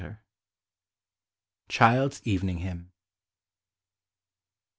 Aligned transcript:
CHILD'S 1.69 2.23
EVENING 2.25 2.57
IIYMN. 2.61 2.87